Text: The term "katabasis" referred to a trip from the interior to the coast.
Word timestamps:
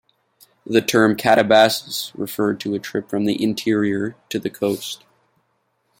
The 0.65 0.81
term 0.81 1.15
"katabasis" 1.15 2.09
referred 2.15 2.59
to 2.61 2.73
a 2.73 2.79
trip 2.79 3.07
from 3.07 3.25
the 3.25 3.39
interior 3.43 4.15
to 4.29 4.39
the 4.39 4.49
coast. 4.49 5.03